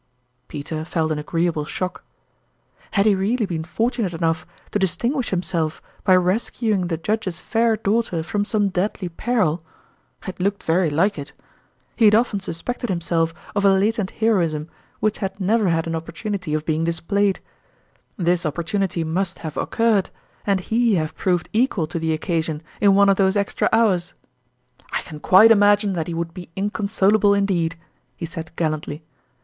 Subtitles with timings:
[0.47, 2.03] Peter felt an agreeable shock.
[2.93, 8.23] Had he really been fortunate enough to distinguish himself by rescuing the Judge's fair daughter
[8.23, 9.63] from some deadly peril?
[10.25, 11.33] It looked very like it.
[11.95, 16.55] He had often suspected himself of a latent heroism which had never had an opportunity
[16.55, 17.39] of being displayed.
[18.17, 20.09] This opportunity must have occurred,
[20.47, 24.15] and he have proved equal to the occasion, in one of those extra hours!"
[24.93, 27.75] I can quite imagine that he would be in consolable indeed!"
[28.17, 29.03] he said gallantly.